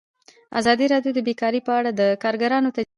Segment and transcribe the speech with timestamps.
[0.59, 2.89] ازادي راډیو د بیکاري په اړه د کارګرانو تجربې بیان کړي.